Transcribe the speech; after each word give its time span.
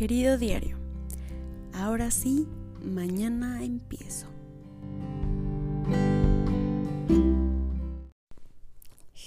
Querido 0.00 0.38
diario, 0.38 0.78
ahora 1.74 2.10
sí, 2.10 2.48
mañana 2.82 3.62
empiezo. 3.62 4.28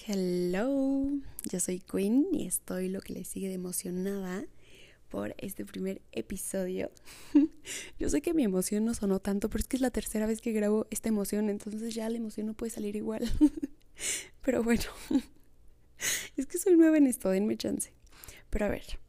Hello, 0.07 1.11
yo 1.43 1.59
soy 1.59 1.79
Queen 1.79 2.25
y 2.31 2.47
estoy 2.47 2.89
lo 2.89 3.01
que 3.01 3.13
le 3.13 3.23
sigue 3.23 3.49
de 3.49 3.53
emocionada 3.53 4.45
por 5.09 5.35
este 5.37 5.63
primer 5.63 6.01
episodio. 6.11 6.89
yo 7.99 8.09
sé 8.09 8.23
que 8.23 8.33
mi 8.33 8.43
emoción 8.43 8.83
no 8.83 8.95
sonó 8.95 9.19
tanto, 9.19 9.51
pero 9.51 9.61
es 9.61 9.67
que 9.67 9.75
es 9.75 9.81
la 9.81 9.91
tercera 9.91 10.25
vez 10.25 10.41
que 10.41 10.53
grabo 10.53 10.87
esta 10.89 11.07
emoción, 11.07 11.51
entonces 11.51 11.93
ya 11.93 12.09
la 12.09 12.17
emoción 12.17 12.47
no 12.47 12.55
puede 12.55 12.71
salir 12.71 12.95
igual. 12.95 13.29
pero 14.41 14.63
bueno, 14.63 14.85
es 16.35 16.47
que 16.47 16.57
soy 16.57 16.75
nueva 16.77 16.97
en 16.97 17.05
esto, 17.05 17.29
denme 17.29 17.57
chance. 17.57 17.93
Pero 18.49 18.65
a 18.65 18.69
ver, 18.69 19.02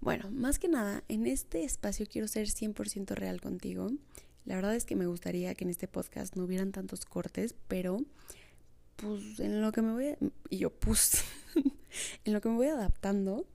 bueno, 0.00 0.30
más 0.30 0.58
que 0.58 0.68
nada, 0.68 1.04
en 1.08 1.26
este 1.26 1.64
espacio 1.64 2.06
quiero 2.10 2.26
ser 2.26 2.48
100% 2.48 3.14
real 3.14 3.40
contigo. 3.40 3.90
La 4.46 4.56
verdad 4.56 4.74
es 4.74 4.84
que 4.86 4.96
me 4.96 5.06
gustaría 5.06 5.54
que 5.54 5.64
en 5.64 5.70
este 5.70 5.88
podcast 5.88 6.36
no 6.36 6.44
hubieran 6.44 6.72
tantos 6.72 7.04
cortes, 7.04 7.54
pero 7.68 7.98
pues 8.96 9.40
en 9.40 9.60
lo 9.60 9.72
que 9.72 9.82
me 9.82 9.92
voy, 9.92 10.16
y 10.48 10.58
yo 10.58 10.70
pues, 10.70 11.24
en 12.24 12.32
lo 12.32 12.40
que 12.40 12.48
me 12.48 12.56
voy 12.56 12.68
adaptando, 12.68 13.46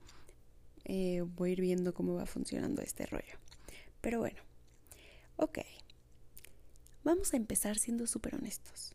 eh, 0.84 1.22
voy 1.24 1.50
a 1.50 1.52
ir 1.54 1.60
viendo 1.60 1.94
cómo 1.94 2.14
va 2.14 2.26
funcionando 2.26 2.80
este 2.80 3.06
rollo. 3.06 3.38
Pero 4.00 4.20
bueno, 4.20 4.40
ok, 5.36 5.58
vamos 7.02 7.34
a 7.34 7.36
empezar 7.36 7.76
siendo 7.76 8.06
súper 8.06 8.36
honestos. 8.36 8.94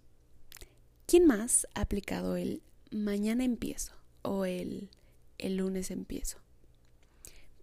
¿Quién 1.05 1.25
más 1.25 1.67
ha 1.73 1.81
aplicado 1.81 2.37
el 2.37 2.63
mañana 2.91 3.43
empiezo 3.43 3.93
o 4.21 4.45
el 4.45 4.89
el 5.37 5.57
lunes 5.57 5.91
empiezo? 5.91 6.37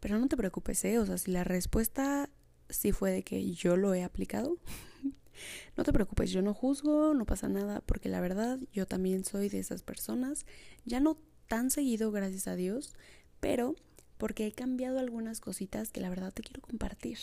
Pero 0.01 0.19
no 0.19 0.29
te 0.29 0.37
preocupes, 0.37 0.85
¿eh? 0.85 0.99
O 0.99 1.07
sea, 1.07 1.19
si 1.19 1.31
la 1.31 1.45
respuesta 1.45 2.31
sí 2.69 2.93
fue 2.93 3.11
de 3.11 3.23
que 3.23 3.53
yo 3.53 3.77
lo 3.77 3.95
he 3.95 4.05
aplicado, 4.05 4.59
no 5.77 5.85
te 5.85 5.93
preocupes, 5.93 6.31
yo 6.31 6.43
no 6.43 6.55
juzgo, 6.55 7.15
no 7.15 7.25
pasa 7.25 7.49
nada, 7.49 7.81
porque 7.81 8.09
la 8.09 8.21
verdad 8.21 8.59
yo 8.73 8.87
también 8.87 9.25
soy 9.25 9.49
de 9.49 9.59
esas 9.59 9.83
personas, 9.83 10.47
ya 10.85 11.01
no 11.01 11.19
tan 11.49 11.71
seguido, 11.71 12.13
gracias 12.13 12.47
a 12.47 12.57
Dios, 12.57 12.93
pero 13.41 13.75
porque 14.19 14.47
he 14.47 14.53
cambiado 14.53 14.99
algunas 14.99 15.41
cositas 15.41 15.91
que 15.91 16.01
la 16.01 16.11
verdad 16.11 16.33
te 16.33 16.43
quiero 16.43 16.61
compartir. 16.61 17.19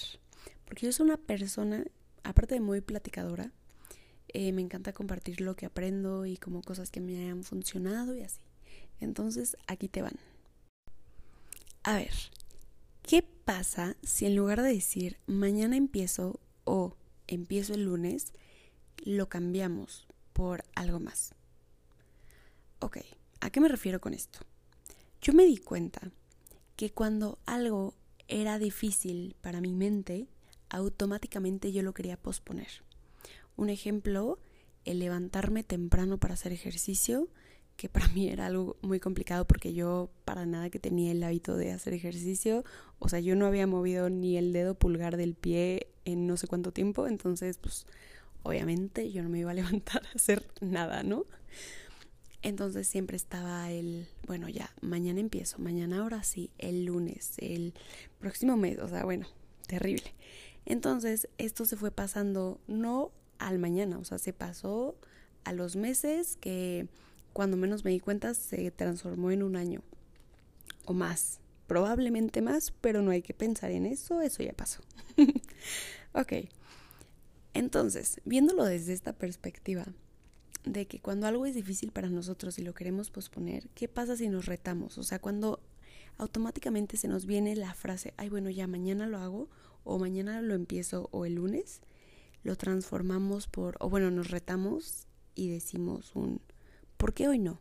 Porque 0.65 0.85
yo 0.85 0.91
soy 0.91 1.05
una 1.05 1.17
persona, 1.17 1.83
aparte 2.23 2.55
de 2.55 2.61
muy 2.61 2.81
platicadora, 2.81 3.51
eh, 4.29 4.51
me 4.51 4.61
encanta 4.61 4.93
compartir 4.93 5.41
lo 5.41 5.55
que 5.55 5.65
aprendo 5.65 6.25
y 6.25 6.37
como 6.37 6.61
cosas 6.61 6.89
que 6.89 7.01
me 7.01 7.29
han 7.29 7.43
funcionado 7.43 8.15
y 8.15 8.21
así. 8.21 8.41
Entonces, 8.99 9.57
aquí 9.67 9.87
te 9.87 10.01
van. 10.01 10.15
A 11.83 11.95
ver, 11.95 12.11
¿Qué 13.05 13.21
pasa 13.21 13.95
si 14.01 14.25
en 14.25 14.35
lugar 14.35 14.63
de 14.63 14.73
decir 14.73 15.19
mañana 15.27 15.77
empiezo 15.77 16.39
o 16.63 16.97
empiezo 17.27 17.75
el 17.75 17.83
lunes, 17.83 18.33
lo 18.97 19.29
cambiamos 19.29 20.07
por 20.33 20.63
algo 20.73 20.99
más? 20.99 21.35
Ok, 22.79 22.97
¿a 23.41 23.51
qué 23.51 23.61
me 23.61 23.67
refiero 23.67 24.01
con 24.01 24.15
esto? 24.15 24.39
Yo 25.21 25.33
me 25.33 25.45
di 25.45 25.57
cuenta 25.57 26.11
que 26.75 26.93
cuando 26.93 27.37
algo 27.45 27.93
era 28.27 28.57
difícil 28.57 29.35
para 29.39 29.61
mi 29.61 29.75
mente, 29.75 30.27
automáticamente 30.69 31.71
yo 31.71 31.83
lo 31.83 31.93
quería 31.93 32.17
posponer. 32.17 32.69
Un 33.55 33.69
ejemplo, 33.69 34.39
el 34.83 34.97
levantarme 34.97 35.63
temprano 35.63 36.17
para 36.17 36.33
hacer 36.33 36.53
ejercicio 36.53 37.29
que 37.77 37.89
para 37.89 38.07
mí 38.09 38.29
era 38.29 38.45
algo 38.45 38.77
muy 38.81 38.99
complicado 38.99 39.45
porque 39.45 39.73
yo 39.73 40.09
para 40.23 40.45
nada 40.45 40.69
que 40.69 40.79
tenía 40.79 41.11
el 41.11 41.23
hábito 41.23 41.57
de 41.57 41.71
hacer 41.71 41.93
ejercicio, 41.93 42.63
o 42.99 43.09
sea, 43.09 43.19
yo 43.19 43.35
no 43.35 43.45
había 43.45 43.67
movido 43.67 44.09
ni 44.09 44.37
el 44.37 44.53
dedo 44.53 44.75
pulgar 44.75 45.17
del 45.17 45.35
pie 45.35 45.87
en 46.05 46.27
no 46.27 46.37
sé 46.37 46.47
cuánto 46.47 46.71
tiempo, 46.71 47.07
entonces 47.07 47.57
pues 47.57 47.85
obviamente 48.43 49.11
yo 49.11 49.23
no 49.23 49.29
me 49.29 49.39
iba 49.39 49.51
a 49.51 49.53
levantar 49.55 50.03
a 50.05 50.15
hacer 50.15 50.45
nada, 50.61 51.03
¿no? 51.03 51.25
Entonces 52.41 52.87
siempre 52.87 53.17
estaba 53.17 53.71
el, 53.71 54.07
bueno, 54.27 54.47
ya, 54.49 54.71
mañana 54.79 55.19
empiezo, 55.19 55.57
mañana 55.57 56.01
ahora 56.01 56.23
sí, 56.23 56.51
el 56.59 56.85
lunes, 56.85 57.33
el 57.39 57.73
próximo 58.19 58.55
mes, 58.55 58.77
o 58.77 58.87
sea, 58.87 59.03
bueno, 59.03 59.25
terrible. 59.67 60.13
Entonces 60.65 61.27
esto 61.39 61.65
se 61.65 61.75
fue 61.75 61.89
pasando 61.89 62.59
no 62.67 63.11
al 63.39 63.57
mañana, 63.57 63.97
o 63.97 64.05
sea, 64.05 64.19
se 64.19 64.31
pasó 64.31 64.95
a 65.43 65.53
los 65.53 65.75
meses 65.75 66.37
que 66.37 66.87
cuando 67.35 67.57
menos 67.57 67.83
me 67.83 67.91
di 67.91 67.99
cuenta, 67.99 68.33
se 68.33 68.71
transformó 68.71 69.29
en 69.29 69.43
un 69.43 69.57
año 69.57 69.81
o 70.85 70.93
más. 70.93 71.41
Probablemente 71.67 72.41
más, 72.41 72.71
pero 72.79 73.01
no 73.01 73.11
hay 73.11 73.21
que 73.21 73.33
pensar 73.33 73.71
en 73.71 73.85
eso, 73.85 74.21
eso 74.21 74.41
ya 74.41 74.53
pasó. 74.53 74.81
ok. 76.13 76.47
Entonces, 77.53 78.21
viéndolo 78.23 78.63
desde 78.63 78.93
esta 78.93 79.11
perspectiva, 79.11 79.85
de 80.63 80.87
que 80.87 81.01
cuando 81.01 81.27
algo 81.27 81.45
es 81.45 81.55
difícil 81.55 81.91
para 81.91 82.07
nosotros 82.07 82.57
y 82.57 82.61
lo 82.61 82.73
queremos 82.73 83.09
posponer, 83.09 83.67
¿qué 83.75 83.89
pasa 83.89 84.15
si 84.15 84.29
nos 84.29 84.45
retamos? 84.45 84.97
O 84.97 85.03
sea, 85.03 85.19
cuando 85.19 85.59
automáticamente 86.17 86.95
se 86.95 87.09
nos 87.09 87.25
viene 87.25 87.57
la 87.57 87.73
frase, 87.73 88.13
ay, 88.15 88.29
bueno, 88.29 88.49
ya 88.49 88.65
mañana 88.65 89.07
lo 89.07 89.17
hago, 89.17 89.49
o 89.83 89.99
mañana 89.99 90.41
lo 90.41 90.53
empiezo, 90.53 91.09
o 91.11 91.25
el 91.25 91.35
lunes, 91.35 91.81
lo 92.43 92.55
transformamos 92.55 93.47
por, 93.47 93.75
o 93.81 93.89
bueno, 93.89 94.09
nos 94.09 94.31
retamos 94.31 95.07
y 95.35 95.49
decimos 95.49 96.15
un, 96.15 96.39
¿por 97.05 97.13
qué 97.13 97.27
hoy 97.27 97.37
no? 97.37 97.59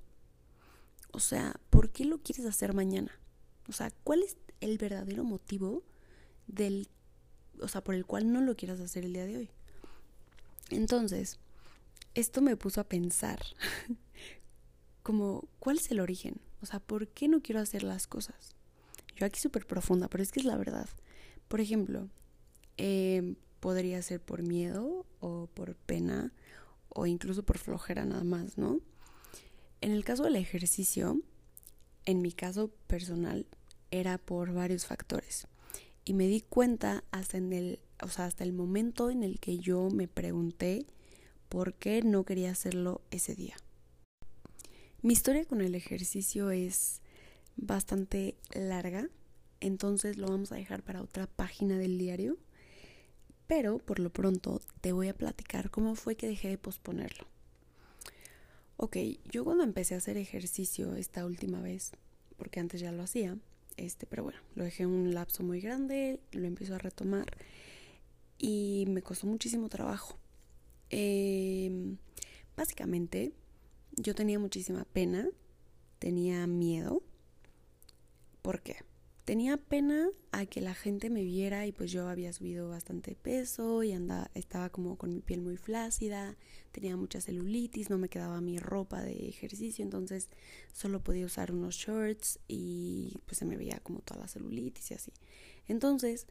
O 1.13 1.21
sea, 1.21 1.61
¿por 1.69 1.91
qué 1.91 2.07
lo 2.07 2.17
quieres 2.17 2.47
hacer 2.47 2.73
mañana? 2.73 3.13
O 3.69 3.73
sea, 3.73 3.91
¿cuál 4.03 4.23
es 4.23 4.39
el 4.63 4.79
verdadero 4.79 5.23
motivo 5.23 5.83
del, 6.47 6.89
o 7.61 7.69
sea, 7.69 7.85
por 7.85 7.95
el 7.95 8.07
cual 8.07 8.33
no 8.33 8.41
lo 8.41 8.57
quieras 8.57 8.81
hacer 8.81 9.05
el 9.05 9.13
día 9.13 9.27
de 9.27 9.37
hoy? 9.37 9.51
Entonces, 10.71 11.41
esto 12.15 12.41
me 12.41 12.57
puso 12.57 12.81
a 12.81 12.85
pensar 12.85 13.39
como, 15.03 15.47
¿cuál 15.59 15.77
es 15.77 15.91
el 15.91 16.01
origen? 16.01 16.41
O 16.63 16.65
sea, 16.65 16.81
¿por 16.81 17.09
qué 17.09 17.29
no 17.29 17.43
quiero 17.43 17.61
hacer 17.61 17.83
las 17.83 18.07
cosas? 18.07 18.57
Yo 19.15 19.27
aquí 19.27 19.39
súper 19.41 19.67
profunda, 19.67 20.09
pero 20.09 20.23
es 20.23 20.33
que 20.33 20.41
es 20.41 20.47
la 20.47 20.57
verdad. 20.57 20.89
Por 21.49 21.61
ejemplo, 21.61 22.09
eh, 22.79 23.35
podría 23.61 24.01
ser 24.01 24.23
por 24.23 24.41
miedo 24.41 25.05
o 25.21 25.49
por 25.53 25.75
pena 25.75 26.33
o 26.89 27.05
incluso 27.05 27.43
por 27.43 27.59
flojera 27.59 28.07
nada 28.07 28.25
más, 28.25 28.57
¿no? 28.57 28.81
En 29.85 29.93
el 29.93 30.03
caso 30.03 30.23
del 30.23 30.37
ejercicio, 30.37 31.21
en 32.07 32.23
mi 32.23 32.33
caso 32.33 32.71
personal, 32.87 33.47
era 33.91 34.17
por 34.17 34.55
varios 34.55 34.87
factores. 34.87 35.47
Y 36.07 36.15
me 36.15 36.27
di 36.27 36.41
cuenta 36.41 37.05
hasta 37.11 37.37
el, 37.37 37.81
o 38.03 38.09
sea, 38.09 38.25
hasta 38.25 38.45
el 38.45 38.55
momento 38.55 39.11
en 39.11 39.23
el 39.23 39.41
que 39.41 39.59
yo 39.59 39.91
me 39.91 40.09
pregunté 40.09 40.87
por 41.51 41.75
qué 41.75 42.01
no 42.01 42.25
quería 42.25 42.51
hacerlo 42.51 43.03
ese 43.11 43.35
día. 43.35 43.57
Mi 45.03 45.13
historia 45.13 45.45
con 45.45 45.61
el 45.61 45.75
ejercicio 45.75 46.51
es 46.51 47.03
bastante 47.57 48.39
larga, 48.55 49.11
entonces 49.61 50.17
lo 50.17 50.29
vamos 50.29 50.51
a 50.51 50.57
dejar 50.57 50.83
para 50.83 51.03
otra 51.03 51.27
página 51.27 51.77
del 51.77 51.99
diario. 51.99 52.39
Pero 53.47 53.77
por 53.81 53.99
lo 53.99 54.09
pronto 54.09 54.63
te 54.81 54.93
voy 54.93 55.09
a 55.09 55.15
platicar 55.15 55.71
cómo 55.71 55.95
fue 55.95 56.17
que 56.17 56.27
dejé 56.27 56.49
de 56.49 56.57
posponerlo. 56.57 57.34
Ok, 58.77 58.97
yo 59.31 59.45
cuando 59.45 59.63
empecé 59.63 59.95
a 59.95 59.99
hacer 59.99 60.17
ejercicio 60.17 60.95
esta 60.97 61.25
última 61.25 61.61
vez, 61.61 61.93
porque 62.37 62.59
antes 62.61 62.81
ya 62.81 62.91
lo 62.91 63.03
hacía, 63.05 63.39
este, 63.77 64.07
pero 64.07 64.25
bueno, 64.25 64.41
lo 64.57 64.65
dejé 64.65 64.85
un 64.87 65.15
lapso 65.15 65.43
muy 65.43 65.61
grande, 65.61 66.21
lo 66.33 66.47
empiezo 66.47 66.75
a 66.75 66.79
retomar 66.79 67.27
y 68.39 68.85
me 68.89 69.03
costó 69.03 69.27
muchísimo 69.27 69.69
trabajo. 69.69 70.19
Em, 70.91 71.99
básicamente, 72.57 73.33
yo 73.97 74.15
tenía 74.15 74.39
muchísima 74.39 74.85
pena, 74.85 75.29
tenía 75.99 76.47
miedo. 76.47 77.03
¿Por 78.43 78.61
qué? 78.61 78.77
Tenía 79.25 79.57
pena 79.57 80.09
a 80.33 80.45
que 80.47 80.61
la 80.61 80.75
gente 80.75 81.09
me 81.09 81.25
viera 81.25 81.67
y 81.67 81.73
pues 81.73 81.91
yo 81.91 82.09
había 82.09 82.33
subido 82.33 82.69
bastante 82.69 83.15
peso 83.15 83.83
y 83.83 83.93
andaba, 83.93 84.31
estaba 84.35 84.69
como 84.69 84.97
con 84.97 85.15
mi 85.15 85.21
piel 85.21 85.41
muy 85.41 85.57
flácida, 85.57 86.37
tenía 86.73 86.97
mucha 86.97 87.21
celulitis, 87.21 87.89
no 87.89 87.97
me 87.97 88.09
quedaba 88.09 88.41
mi 88.41 88.59
ropa 88.59 89.03
de 89.03 89.29
ejercicio, 89.29 89.83
entonces 89.83 90.29
solo 90.73 91.03
podía 91.03 91.25
usar 91.25 91.53
unos 91.53 91.75
shorts 91.77 92.39
y 92.49 93.17
pues 93.25 93.39
se 93.39 93.47
me 93.47 93.57
veía 93.57 93.81
como 93.81 94.01
toda 94.01 94.21
la 94.21 94.29
celulitis 94.29 94.91
y 94.91 94.95
así. 94.95 95.13
Entonces, 95.69 96.27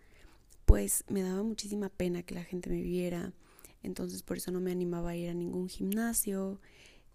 pues 0.65 1.03
me 1.09 1.23
daba 1.23 1.41
muchísima 1.43 1.89
pena 1.89 2.23
que 2.23 2.35
la 2.35 2.43
gente 2.43 2.69
me 2.69 2.81
viera, 2.81 3.33
entonces 3.81 4.21
por 4.21 4.37
eso 4.37 4.51
no 4.51 4.61
me 4.61 4.71
animaba 4.71 5.11
a 5.11 5.15
ir 5.15 5.29
a 5.29 5.33
ningún 5.33 5.67
gimnasio, 5.67 6.59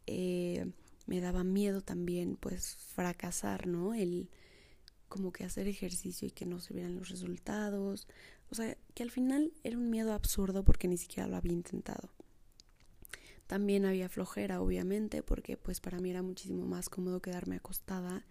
eh, 0.06 0.66
me 1.06 1.20
daba 1.20 1.44
miedo 1.44 1.82
también 1.82 2.36
pues 2.36 2.76
fracasar, 2.94 3.66
¿no? 3.66 3.94
El 3.94 4.28
como 5.08 5.32
que 5.32 5.44
hacer 5.44 5.68
ejercicio 5.68 6.28
y 6.28 6.30
que 6.30 6.46
no 6.46 6.60
se 6.60 6.74
vieran 6.74 6.96
los 6.96 7.08
resultados. 7.08 8.06
O 8.50 8.54
sea, 8.54 8.76
que 8.94 9.02
al 9.02 9.10
final 9.10 9.52
era 9.64 9.76
un 9.76 9.90
miedo 9.90 10.12
absurdo 10.12 10.64
porque 10.64 10.88
ni 10.88 10.96
siquiera 10.96 11.28
lo 11.28 11.36
había 11.36 11.52
intentado. 11.52 12.10
También 13.46 13.86
había 13.86 14.10
flojera, 14.10 14.60
obviamente, 14.60 15.22
porque 15.22 15.56
pues 15.56 15.80
para 15.80 15.98
mí 15.98 16.10
era 16.10 16.22
muchísimo 16.22 16.66
más 16.66 16.90
cómodo 16.90 17.20
quedarme 17.20 17.56
acostada 17.56 18.24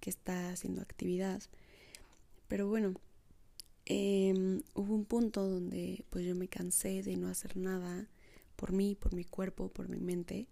que 0.00 0.10
estar 0.10 0.50
haciendo 0.52 0.80
actividad. 0.80 1.42
Pero 2.48 2.68
bueno, 2.68 2.94
em, 3.84 4.62
hubo 4.74 4.94
un 4.94 5.04
punto 5.04 5.46
donde 5.46 6.04
pues 6.10 6.24
yo 6.24 6.34
me 6.34 6.48
cansé 6.48 7.02
de 7.02 7.16
no 7.16 7.28
hacer 7.28 7.56
nada 7.56 8.08
por 8.56 8.72
mí, 8.72 8.94
por 8.94 9.14
mi 9.14 9.24
cuerpo, 9.24 9.68
por 9.68 9.88
mi 9.88 10.00
mente, 10.00 10.48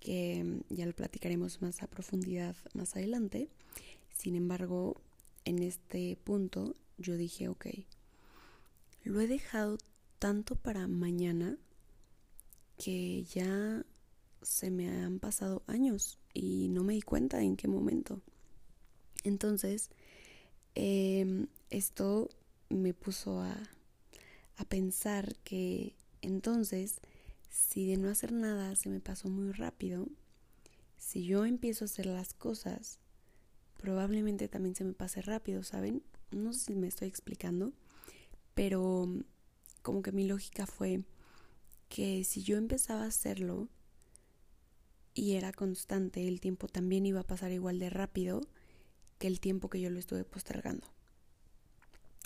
que 0.00 0.62
ya 0.68 0.86
lo 0.86 0.92
platicaremos 0.92 1.62
más 1.62 1.82
a 1.82 1.86
profundidad 1.86 2.56
más 2.74 2.94
adelante. 2.94 3.48
Sin 4.12 4.34
embargo, 4.34 5.00
en 5.46 5.62
este 5.62 6.18
punto 6.24 6.76
yo 6.98 7.16
dije, 7.16 7.48
ok, 7.48 7.66
lo 9.04 9.20
he 9.20 9.26
dejado 9.26 9.78
tanto 10.18 10.56
para 10.56 10.88
mañana 10.88 11.56
que 12.76 13.24
ya 13.24 13.86
se 14.42 14.70
me 14.70 14.90
han 14.90 15.18
pasado 15.18 15.62
años 15.66 16.18
y 16.34 16.68
no 16.68 16.82
me 16.82 16.94
di 16.94 17.02
cuenta 17.02 17.40
en 17.42 17.56
qué 17.56 17.68
momento. 17.68 18.20
Entonces, 19.24 19.90
em, 20.74 21.46
esto 21.70 22.28
me 22.68 22.92
puso 22.92 23.40
a, 23.40 23.56
a 24.56 24.64
pensar 24.64 25.36
que 25.44 25.94
entonces, 26.22 27.00
si 27.48 27.86
de 27.86 27.96
no 27.98 28.08
hacer 28.08 28.32
nada 28.32 28.74
se 28.74 28.88
me 28.88 29.00
pasó 29.00 29.28
muy 29.28 29.52
rápido, 29.52 30.08
si 30.96 31.24
yo 31.24 31.46
empiezo 31.46 31.84
a 31.84 31.86
hacer 31.86 32.06
las 32.06 32.34
cosas, 32.34 32.98
probablemente 33.76 34.48
también 34.48 34.74
se 34.74 34.84
me 34.84 34.92
pase 34.92 35.22
rápido, 35.22 35.62
¿saben? 35.62 36.02
No 36.30 36.52
sé 36.52 36.60
si 36.60 36.74
me 36.74 36.88
estoy 36.88 37.08
explicando, 37.08 37.72
pero 38.54 39.08
como 39.82 40.02
que 40.02 40.12
mi 40.12 40.26
lógica 40.26 40.66
fue 40.66 41.02
que 41.88 42.24
si 42.24 42.42
yo 42.42 42.56
empezaba 42.56 43.04
a 43.04 43.08
hacerlo 43.08 43.68
y 45.14 45.34
era 45.34 45.52
constante, 45.52 46.26
el 46.28 46.40
tiempo 46.40 46.68
también 46.68 47.06
iba 47.06 47.20
a 47.20 47.26
pasar 47.26 47.52
igual 47.52 47.78
de 47.78 47.90
rápido 47.90 48.40
que 49.18 49.26
el 49.28 49.40
tiempo 49.40 49.70
que 49.70 49.80
yo 49.80 49.90
lo 49.90 49.98
estuve 49.98 50.24
postergando. 50.24 50.86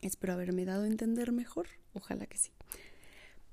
Espero 0.03 0.33
haberme 0.33 0.65
dado 0.65 0.85
a 0.85 0.89
entender 0.89 1.31
mejor, 1.31 1.69
ojalá 1.93 2.27
que 2.27 2.39
sí. 2.39 2.51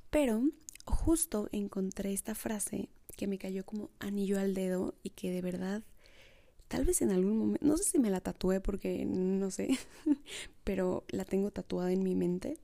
Pero 0.09 0.41
justo 0.85 1.49
encontré 1.51 2.13
esta 2.13 2.33
frase 2.33 2.89
que 3.15 3.27
me 3.27 3.37
cayó 3.37 3.65
como 3.65 3.89
anillo 3.99 4.39
al 4.39 4.53
dedo 4.53 4.95
y 5.03 5.09
que 5.09 5.31
de 5.31 5.41
verdad, 5.41 5.83
tal 6.67 6.85
vez 6.85 7.01
en 7.01 7.11
algún 7.11 7.37
momento, 7.37 7.65
no 7.65 7.77
sé 7.77 7.83
si 7.83 7.99
me 7.99 8.09
la 8.09 8.21
tatué 8.21 8.59
porque 8.59 9.05
no 9.05 9.51
sé, 9.51 9.77
pero 10.63 11.03
la 11.09 11.25
tengo 11.25 11.51
tatuada 11.51 11.91
en 11.91 12.03
mi 12.03 12.15
mente, 12.15 12.57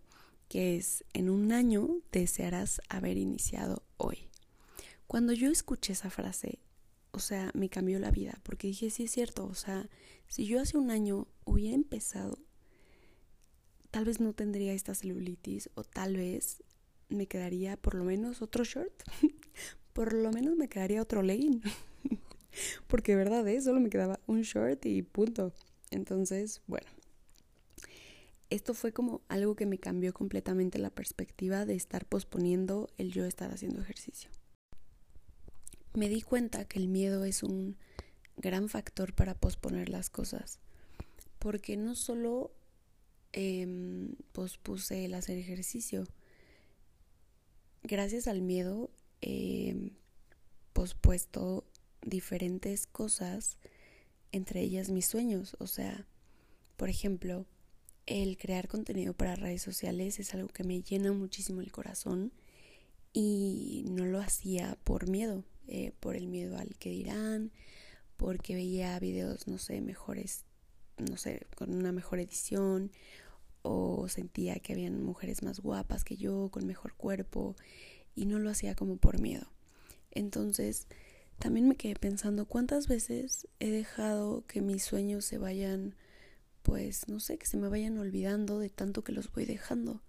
que 0.50 0.76
es, 0.76 1.04
en 1.14 1.30
un 1.30 1.52
año 1.52 1.90
desearás 2.12 2.82
haber 2.90 3.18
iniciado 3.18 3.84
hoy. 3.98 4.30
Cuando 5.08 5.34
yo 5.34 5.50
escuché 5.50 5.94
esa 5.94 6.10
frase, 6.10 6.60
o 7.12 7.20
sea, 7.20 7.52
me 7.54 7.70
cambió 7.70 8.00
la 8.00 8.12
vida, 8.12 8.40
porque 8.44 8.68
dije, 8.68 8.90
sí 8.90 9.04
es 9.04 9.12
cierto, 9.12 9.46
o 9.46 9.56
sea, 9.56 9.90
si 10.28 10.46
yo 10.46 10.60
hace 10.60 10.78
un 10.78 10.90
año 10.90 11.28
hubiera 11.46 11.76
empezado, 11.76 12.40
tal 13.92 14.06
vez 14.06 14.20
no 14.20 14.34
tendría 14.34 14.74
esta 14.74 14.96
celulitis 14.96 15.70
o 15.76 15.84
tal 15.84 16.18
vez 16.18 16.64
me 17.10 17.28
quedaría 17.28 17.78
por 17.78 17.94
lo 17.94 18.04
menos 18.04 18.42
otro 18.42 18.64
short, 18.64 18.92
por 19.94 20.14
lo 20.14 20.32
menos 20.32 20.56
me 20.56 20.68
quedaría 20.68 21.02
otro 21.02 21.22
legging, 21.22 21.62
porque 22.88 23.14
de 23.14 23.18
verdad, 23.18 23.48
¿eh? 23.48 23.62
solo 23.62 23.80
me 23.80 23.90
quedaba 23.90 24.20
un 24.28 24.42
short 24.42 24.86
y 24.86 25.02
punto. 25.02 25.54
Entonces, 25.92 26.62
bueno, 26.68 26.88
esto 28.50 28.74
fue 28.74 28.92
como 28.94 29.22
algo 29.30 29.56
que 29.56 29.66
me 29.66 29.80
cambió 29.80 30.14
completamente 30.14 30.80
la 30.80 30.90
perspectiva 30.90 31.66
de 31.66 31.76
estar 31.76 32.06
posponiendo 32.06 32.90
el 32.98 33.12
yo 33.12 33.26
estar 33.26 33.52
haciendo 33.52 33.82
ejercicio. 33.82 34.30
Me 35.94 36.10
di 36.10 36.22
cuenta 36.22 36.66
que 36.66 36.80
el 36.80 36.88
miedo 36.88 37.26
es 37.26 37.44
un 37.44 37.78
gran 38.38 38.70
factor 38.70 39.14
para 39.14 39.36
posponer 39.36 39.90
las 39.90 40.10
cosas, 40.10 40.60
porque 41.38 41.78
no 41.78 41.96
solo 41.96 42.52
eh, 43.32 43.68
pospuse 44.32 45.06
el 45.06 45.14
hacer 45.14 45.38
ejercicio, 45.38 46.06
gracias 47.84 48.28
al 48.28 48.42
miedo 48.42 48.90
he 49.22 49.92
pospuesto 50.74 51.66
diferentes 52.06 52.88
cosas, 52.88 53.58
entre 54.32 54.62
ellas 54.62 54.90
mis 54.90 55.06
sueños, 55.06 55.56
o 55.60 55.68
sea, 55.68 56.06
por 56.78 56.90
ejemplo, 56.90 57.46
el 58.06 58.38
crear 58.38 58.68
contenido 58.68 59.14
para 59.14 59.36
redes 59.36 59.62
sociales 59.62 60.20
es 60.20 60.34
algo 60.34 60.50
que 60.50 60.64
me 60.64 60.82
llena 60.82 61.14
muchísimo 61.14 61.62
el 61.62 61.72
corazón 61.72 62.34
y 63.14 63.86
no 63.90 64.06
lo 64.06 64.20
hacía 64.20 64.78
por 64.84 65.08
miedo, 65.08 65.44
eh, 65.68 65.94
por 66.00 66.16
el 66.16 66.28
miedo 66.28 66.58
al 66.58 66.76
que 66.76 66.90
dirán, 66.90 67.52
porque 68.18 68.56
veía 68.56 69.00
videos, 69.00 69.48
no 69.48 69.58
sé, 69.58 69.80
mejores, 69.82 70.46
no 70.98 71.18
sé, 71.18 71.48
con 71.56 71.74
una 71.74 71.92
mejor 71.92 72.20
edición 72.20 72.92
o 73.62 74.10
sentía 74.10 74.60
que 74.60 74.74
habían 74.74 75.02
mujeres 75.02 75.44
más 75.44 75.62
guapas 75.62 76.04
que 76.04 76.18
yo, 76.18 76.50
con 76.52 76.66
mejor 76.66 76.94
cuerpo 76.96 77.56
y 78.16 78.26
no 78.26 78.40
lo 78.40 78.50
hacía 78.50 78.76
como 78.76 78.98
por 78.98 79.22
miedo. 79.22 79.48
Entonces, 80.12 80.88
también 81.40 81.68
me 81.68 81.76
quedé 81.76 81.96
pensando 81.96 82.46
cuántas 82.46 82.88
veces 82.88 83.48
he 83.60 83.70
dejado 83.70 84.46
que 84.48 84.62
mis 84.62 84.84
sueños 84.84 85.26
se 85.26 85.38
vayan 85.38 85.96
pues 86.64 87.10
no 87.10 87.20
sé, 87.20 87.38
que 87.38 87.46
se 87.46 87.58
me 87.58 87.68
vayan 87.68 87.98
olvidando 87.98 88.58
de 88.58 88.70
tanto 88.70 89.04
que 89.04 89.12
los 89.12 89.32
voy 89.32 89.46
dejando. 89.46 90.02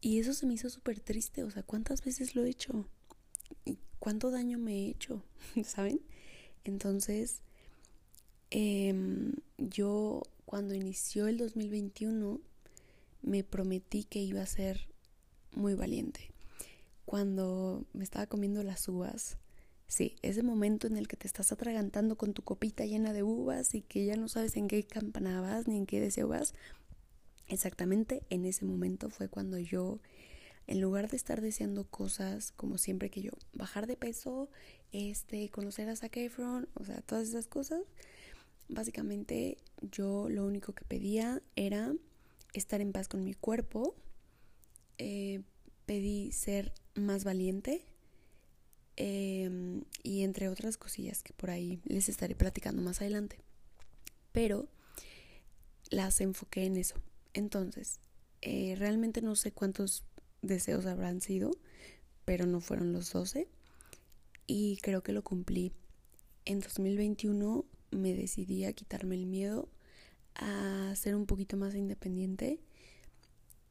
Y 0.00 0.18
eso 0.18 0.34
se 0.34 0.44
me 0.44 0.54
hizo 0.54 0.68
súper 0.68 1.00
triste, 1.00 1.44
o 1.44 1.50
sea, 1.50 1.62
¿cuántas 1.62 2.04
veces 2.04 2.34
lo 2.34 2.44
he 2.44 2.50
hecho? 2.50 2.86
¿Y 3.64 3.78
cuánto 4.00 4.32
daño 4.32 4.58
me 4.58 4.72
he 4.74 4.88
hecho? 4.90 5.24
¿Saben? 5.64 6.00
Entonces, 6.64 7.40
em, 8.50 9.34
yo 9.56 10.22
cuando 10.44 10.74
inició 10.74 11.28
el 11.28 11.38
2021 11.38 12.40
me 13.22 13.44
prometí 13.44 14.02
que 14.02 14.18
iba 14.18 14.42
a 14.42 14.46
ser 14.46 14.88
muy 15.52 15.74
valiente. 15.74 16.32
Cuando 17.04 17.86
me 17.92 18.02
estaba 18.02 18.26
comiendo 18.26 18.64
las 18.64 18.88
uvas, 18.88 19.38
Sí, 19.92 20.16
ese 20.22 20.42
momento 20.42 20.86
en 20.86 20.96
el 20.96 21.06
que 21.06 21.18
te 21.18 21.26
estás 21.26 21.52
atragantando 21.52 22.16
con 22.16 22.32
tu 22.32 22.40
copita 22.40 22.86
llena 22.86 23.12
de 23.12 23.22
uvas 23.22 23.74
y 23.74 23.82
que 23.82 24.06
ya 24.06 24.16
no 24.16 24.26
sabes 24.26 24.56
en 24.56 24.66
qué 24.66 24.84
campana 24.84 25.42
vas 25.42 25.68
ni 25.68 25.76
en 25.76 25.84
qué 25.84 26.00
deseo 26.00 26.28
vas. 26.28 26.54
Exactamente 27.46 28.22
en 28.30 28.46
ese 28.46 28.64
momento 28.64 29.10
fue 29.10 29.28
cuando 29.28 29.58
yo, 29.58 30.00
en 30.66 30.80
lugar 30.80 31.10
de 31.10 31.18
estar 31.18 31.42
deseando 31.42 31.84
cosas 31.84 32.52
como 32.52 32.78
siempre 32.78 33.10
que 33.10 33.20
yo, 33.20 33.32
bajar 33.52 33.86
de 33.86 33.98
peso, 33.98 34.48
este, 34.92 35.50
conocer 35.50 35.90
a 35.90 35.96
Zac 35.96 36.16
Efron, 36.16 36.70
o 36.72 36.84
sea, 36.86 37.02
todas 37.02 37.28
esas 37.28 37.46
cosas, 37.46 37.82
básicamente 38.70 39.58
yo 39.82 40.30
lo 40.30 40.46
único 40.46 40.72
que 40.72 40.86
pedía 40.86 41.42
era 41.54 41.92
estar 42.54 42.80
en 42.80 42.92
paz 42.92 43.08
con 43.08 43.24
mi 43.24 43.34
cuerpo, 43.34 43.94
eh, 44.96 45.42
pedí 45.84 46.32
ser 46.32 46.72
más 46.94 47.24
valiente, 47.24 47.84
Em, 48.96 49.84
y 50.02 50.22
entre 50.22 50.48
otras 50.48 50.76
cosillas 50.76 51.22
que 51.22 51.32
por 51.32 51.50
ahí 51.50 51.80
les 51.84 52.08
estaré 52.08 52.34
platicando 52.34 52.82
más 52.82 53.00
adelante. 53.00 53.38
Pero 54.32 54.68
las 55.90 56.20
enfoqué 56.20 56.64
en 56.64 56.76
eso. 56.76 56.96
Entonces, 57.34 58.00
eh, 58.42 58.74
realmente 58.78 59.22
no 59.22 59.36
sé 59.36 59.52
cuántos 59.52 60.04
deseos 60.42 60.86
habrán 60.86 61.20
sido, 61.20 61.50
pero 62.24 62.46
no 62.46 62.60
fueron 62.60 62.92
los 62.92 63.12
12. 63.12 63.48
Y 64.46 64.78
creo 64.82 65.02
que 65.02 65.12
lo 65.12 65.22
cumplí. 65.22 65.72
En 66.44 66.60
2021 66.60 67.64
me 67.90 68.14
decidí 68.14 68.64
a 68.64 68.72
quitarme 68.72 69.14
el 69.14 69.26
miedo, 69.26 69.68
a 70.34 70.92
ser 70.96 71.14
un 71.14 71.26
poquito 71.26 71.56
más 71.56 71.74
independiente. 71.74 72.58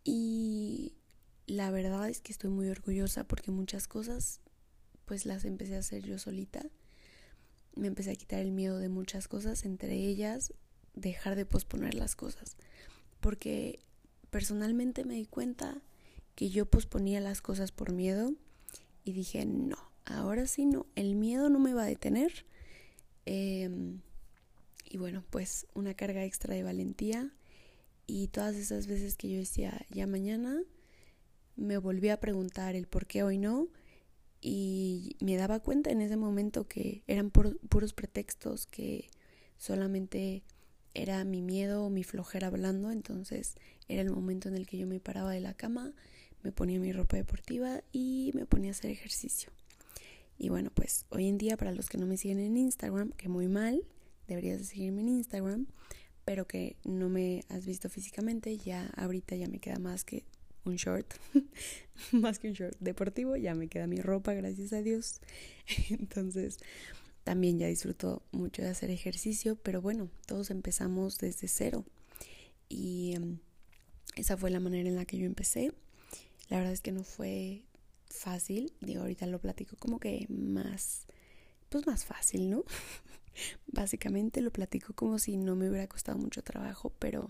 Y 0.04 0.94
la 1.48 1.70
verdad 1.70 2.10
es 2.10 2.22
que 2.22 2.32
estoy 2.32 2.50
muy 2.50 2.70
orgullosa 2.70 3.28
porque 3.28 3.52
muchas 3.52 3.88
cosas 3.88 4.40
pues 5.06 5.26
las 5.26 5.46
empecé 5.46 5.76
a 5.76 5.80
hacer 5.80 6.04
yo 6.04 6.18
solita. 6.20 6.66
Me 7.76 7.88
empecé 7.88 8.12
a 8.12 8.16
quitar 8.16 8.40
el 8.40 8.52
miedo 8.52 8.80
de 8.80 8.90
muchas 8.90 9.28
cosas, 9.28 9.66
entre 9.66 9.96
ellas 9.96 10.54
dejar 10.96 11.36
de 11.36 11.46
posponer 11.46 11.94
las 11.94 12.16
cosas. 12.16 12.58
Porque 13.20 13.80
personalmente 14.30 15.06
me 15.06 15.16
di 15.16 15.26
cuenta 15.26 15.82
que 16.36 16.50
yo 16.50 16.66
posponía 16.66 17.20
las 17.20 17.42
cosas 17.42 17.72
por 17.72 17.92
miedo 17.92 18.34
y 19.04 19.14
dije, 19.14 19.46
no, 19.46 19.78
ahora 20.06 20.48
sí 20.48 20.66
no, 20.66 20.86
el 20.96 21.16
miedo 21.16 21.50
no 21.50 21.60
me 21.60 21.74
va 21.74 21.84
a 21.84 21.88
detener. 21.88 22.46
Em, 23.26 24.02
y 24.90 24.98
bueno, 24.98 25.24
pues 25.30 25.68
una 25.74 25.94
carga 25.94 26.24
extra 26.24 26.56
de 26.56 26.64
valentía 26.64 27.32
y 28.08 28.28
todas 28.28 28.56
esas 28.56 28.88
veces 28.88 29.16
que 29.16 29.30
yo 29.30 29.38
decía, 29.38 29.86
ya 29.90 30.08
mañana, 30.08 30.62
me 31.56 31.78
volví 31.78 32.10
a 32.10 32.20
preguntar 32.20 32.76
el 32.76 32.88
por 32.88 33.06
qué 33.06 33.24
hoy 33.24 33.38
no 33.38 33.68
y 34.42 35.16
me 35.20 35.38
daba 35.38 35.60
cuenta 35.60 35.92
en 35.92 36.02
ese 36.02 36.18
momento 36.18 36.68
que 36.68 37.04
eran 37.08 37.30
puros 37.30 37.94
pretextos, 37.94 38.66
que 38.66 39.10
solamente 39.58 40.44
era 40.94 41.24
mi 41.24 41.42
miedo 41.42 41.86
o 41.86 41.90
mi 41.90 42.04
flojera 42.04 42.48
hablando, 42.48 42.92
entonces 42.92 43.56
era 43.88 44.02
el 44.02 44.10
momento 44.10 44.50
en 44.50 44.56
el 44.56 44.66
que 44.66 44.78
yo 44.78 44.88
me 44.88 45.00
paraba 45.00 45.32
de 45.32 45.42
la 45.42 45.54
cama, 45.54 45.94
me 46.44 46.52
ponía 46.52 46.80
mi 46.80 46.92
ropa 46.92 47.18
deportiva 47.18 47.82
y 47.92 48.32
me 48.34 48.46
ponía 48.46 48.72
a 48.72 48.74
hacer 48.74 48.90
ejercicio. 48.90 49.52
Y 50.40 50.50
bueno, 50.50 50.72
pues 50.74 51.06
hoy 51.10 51.28
en 51.28 51.38
día 51.38 51.56
para 51.56 51.72
los 51.72 51.88
que 51.88 52.00
no 52.00 52.08
me 52.08 52.18
siguen 52.18 52.40
en 52.40 52.58
Instagram, 52.58 53.12
que 53.12 53.30
muy 53.30 53.48
mal, 53.48 53.84
deberías 54.28 54.58
de 54.58 54.66
seguirme 54.66 55.02
en 55.02 55.10
Instagram, 55.10 55.68
pero 56.26 56.48
que 56.48 56.78
no 56.84 57.10
me 57.10 57.44
has 57.50 57.66
visto 57.66 57.90
físicamente, 57.90 58.58
ya 58.58 58.88
ahorita 58.98 59.36
ya 59.36 59.48
me 59.48 59.60
queda 59.60 59.78
más 59.78 60.04
que 60.04 60.24
un 60.66 60.76
short, 60.76 61.14
más 62.12 62.40
que 62.40 62.48
un 62.48 62.54
short 62.54 62.78
deportivo, 62.80 63.36
ya 63.36 63.56
me 63.56 63.68
queda 63.68 63.88
mi 63.88 63.98
ropa, 63.98 64.34
gracias 64.34 64.74
a 64.74 64.82
Dios. 64.82 65.22
Entonces, 65.90 66.58
también 67.24 67.60
ya 67.60 67.68
disfruto 67.68 68.24
mucho 68.32 68.62
de 68.62 68.70
hacer 68.70 68.90
ejercicio, 68.90 69.56
pero 69.56 69.82
bueno, 69.82 70.10
todos 70.26 70.50
empezamos 70.50 71.18
desde 71.18 71.48
cero. 71.48 71.86
Y 72.70 73.14
em, 73.16 73.40
esa 74.16 74.38
fue 74.38 74.50
la 74.52 74.60
manera 74.60 74.88
en 74.90 74.96
la 74.96 75.06
que 75.06 75.18
yo 75.18 75.26
empecé. 75.26 75.74
La 76.50 76.58
verdad 76.58 76.74
es 76.74 76.82
que 76.82 76.92
no 76.92 77.04
fue 77.04 77.64
fácil, 78.08 78.74
digo, 78.82 79.02
ahorita 79.02 79.26
lo 79.26 79.40
platico 79.40 79.76
como 79.78 80.00
que 80.00 80.26
más, 80.30 81.06
pues 81.70 81.88
más 81.88 82.06
fácil, 82.06 82.50
¿no? 82.50 82.66
Básicamente 83.68 84.42
lo 84.42 84.52
platico 84.52 84.94
como 84.94 85.18
si 85.18 85.38
no 85.38 85.56
me 85.56 85.70
hubiera 85.70 85.88
costado 85.88 86.18
mucho 86.18 86.42
trabajo, 86.44 86.92
pero 87.00 87.28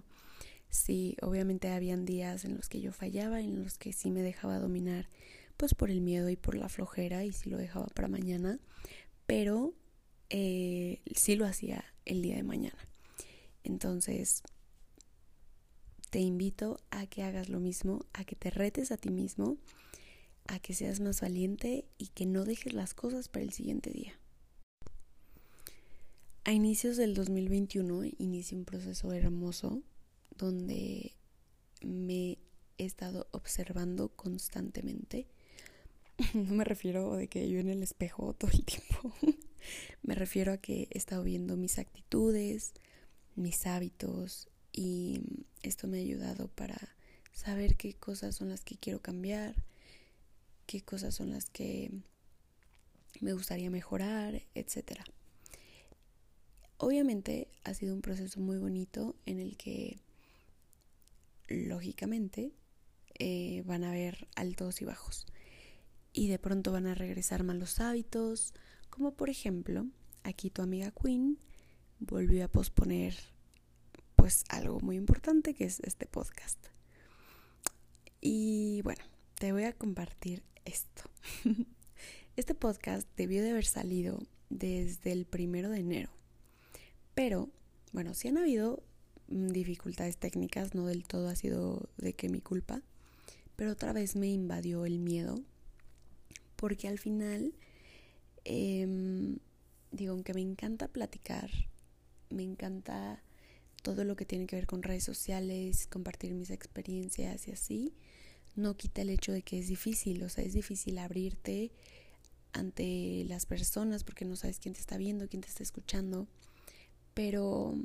sí, 0.71 1.17
obviamente 1.21 1.69
habían 1.69 2.05
días 2.05 2.45
en 2.45 2.55
los 2.55 2.69
que 2.69 2.81
yo 2.81 2.91
fallaba, 2.91 3.41
en 3.41 3.63
los 3.63 3.77
que 3.77 3.93
sí 3.93 4.09
me 4.09 4.23
dejaba 4.23 4.57
dominar, 4.57 5.09
pues 5.57 5.75
por 5.75 5.91
el 5.91 6.01
miedo 6.01 6.29
y 6.29 6.37
por 6.37 6.55
la 6.55 6.69
flojera, 6.69 7.23
y 7.23 7.31
sí 7.31 7.49
lo 7.49 7.57
dejaba 7.57 7.85
para 7.87 8.07
mañana, 8.07 8.59
pero 9.27 9.75
eh, 10.29 11.01
sí 11.13 11.35
lo 11.35 11.45
hacía 11.45 11.85
el 12.05 12.21
día 12.23 12.37
de 12.37 12.43
mañana. 12.43 12.87
Entonces, 13.63 14.41
te 16.09 16.19
invito 16.19 16.79
a 16.89 17.05
que 17.05 17.23
hagas 17.23 17.49
lo 17.49 17.59
mismo, 17.59 18.05
a 18.13 18.23
que 18.23 18.35
te 18.35 18.49
retes 18.49 18.91
a 18.91 18.97
ti 18.97 19.11
mismo, 19.11 19.57
a 20.47 20.59
que 20.59 20.73
seas 20.73 20.99
más 20.99 21.21
valiente 21.21 21.85
y 21.97 22.07
que 22.07 22.25
no 22.25 22.43
dejes 22.43 22.73
las 22.73 22.93
cosas 22.93 23.27
para 23.27 23.43
el 23.43 23.53
siguiente 23.53 23.91
día. 23.91 24.17
A 26.43 26.53
inicios 26.53 26.97
del 26.97 27.13
2021 27.13 28.03
inicié 28.17 28.57
un 28.57 28.65
proceso 28.65 29.13
hermoso 29.13 29.83
donde 30.41 31.15
me 31.81 32.37
he 32.77 32.85
estado 32.85 33.27
observando 33.31 34.09
constantemente. 34.09 35.27
No 36.35 36.53
me 36.53 36.63
refiero 36.63 37.15
de 37.15 37.27
que 37.27 37.49
yo 37.49 37.59
en 37.59 37.69
el 37.69 37.81
espejo 37.81 38.33
todo 38.33 38.51
el 38.51 38.63
tiempo. 38.63 39.13
me 40.03 40.13
refiero 40.13 40.51
a 40.53 40.57
que 40.57 40.87
he 40.91 40.97
estado 40.97 41.23
viendo 41.23 41.57
mis 41.57 41.79
actitudes, 41.79 42.73
mis 43.35 43.65
hábitos 43.65 44.49
y 44.71 45.21
esto 45.63 45.87
me 45.87 45.97
ha 45.97 46.01
ayudado 46.01 46.47
para 46.49 46.77
saber 47.33 47.75
qué 47.75 47.93
cosas 47.93 48.35
son 48.35 48.49
las 48.49 48.63
que 48.63 48.77
quiero 48.77 49.01
cambiar, 49.01 49.55
qué 50.67 50.81
cosas 50.81 51.15
son 51.15 51.31
las 51.31 51.49
que 51.49 51.91
me 53.19 53.33
gustaría 53.33 53.69
mejorar, 53.69 54.43
etcétera. 54.53 55.03
Obviamente 56.77 57.47
ha 57.63 57.73
sido 57.73 57.93
un 57.93 58.01
proceso 58.01 58.39
muy 58.39 58.57
bonito 58.57 59.15
en 59.25 59.39
el 59.39 59.55
que, 59.57 59.99
lógicamente, 61.51 62.53
eh, 63.19 63.63
van 63.65 63.83
a 63.83 63.89
haber 63.89 64.27
altos 64.35 64.81
y 64.81 64.85
bajos. 64.85 65.25
Y 66.13 66.27
de 66.27 66.39
pronto 66.39 66.71
van 66.71 66.87
a 66.87 66.95
regresar 66.95 67.43
malos 67.43 67.79
hábitos, 67.79 68.53
como 68.89 69.13
por 69.13 69.29
ejemplo, 69.29 69.87
aquí 70.23 70.49
tu 70.49 70.61
amiga 70.61 70.91
Queen 70.91 71.39
volvió 71.99 72.45
a 72.45 72.47
posponer 72.47 73.15
pues 74.15 74.43
algo 74.49 74.79
muy 74.81 74.97
importante 74.97 75.53
que 75.53 75.65
es 75.65 75.79
este 75.81 76.05
podcast. 76.05 76.59
Y 78.19 78.81
bueno, 78.83 79.03
te 79.35 79.51
voy 79.51 79.63
a 79.63 79.73
compartir 79.73 80.43
esto. 80.65 81.03
Este 82.37 82.55
podcast 82.55 83.09
debió 83.17 83.43
de 83.43 83.51
haber 83.51 83.65
salido 83.65 84.17
desde 84.49 85.11
el 85.11 85.25
primero 85.25 85.69
de 85.69 85.79
enero 85.79 86.11
pero, 87.13 87.49
bueno, 87.91 88.13
sí 88.13 88.27
han 88.27 88.37
habido 88.37 88.83
dificultades 89.31 90.17
técnicas, 90.17 90.75
no 90.75 90.85
del 90.85 91.03
todo 91.03 91.27
ha 91.29 91.35
sido 91.35 91.89
de 91.97 92.13
que 92.13 92.29
mi 92.29 92.41
culpa, 92.41 92.81
pero 93.55 93.71
otra 93.71 93.93
vez 93.93 94.15
me 94.15 94.27
invadió 94.27 94.85
el 94.85 94.99
miedo, 94.99 95.39
porque 96.55 96.87
al 96.87 96.99
final, 96.99 97.53
em, 98.43 99.37
digo, 99.91 100.13
aunque 100.13 100.33
me 100.33 100.41
encanta 100.41 100.87
platicar, 100.87 101.49
me 102.29 102.43
encanta 102.43 103.23
todo 103.83 104.03
lo 104.03 104.15
que 104.15 104.25
tiene 104.25 104.45
que 104.45 104.55
ver 104.55 104.67
con 104.67 104.83
redes 104.83 105.03
sociales, 105.03 105.87
compartir 105.87 106.33
mis 106.33 106.49
experiencias 106.51 107.47
y 107.47 107.51
así, 107.51 107.93
no 108.55 108.75
quita 108.75 109.01
el 109.01 109.09
hecho 109.09 109.31
de 109.31 109.41
que 109.41 109.59
es 109.59 109.67
difícil, 109.67 110.23
o 110.23 110.29
sea, 110.29 110.43
es 110.43 110.53
difícil 110.53 110.97
abrirte 110.97 111.71
ante 112.53 113.23
las 113.27 113.45
personas 113.45 114.03
porque 114.03 114.25
no 114.25 114.35
sabes 114.35 114.59
quién 114.59 114.73
te 114.73 114.81
está 114.81 114.97
viendo, 114.97 115.27
quién 115.27 115.41
te 115.41 115.47
está 115.47 115.63
escuchando. 115.63 116.27
Pero 117.13 117.75